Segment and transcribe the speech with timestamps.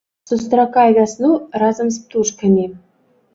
[0.29, 1.31] Сустракай вясну
[1.65, 2.65] разам з птушкамі!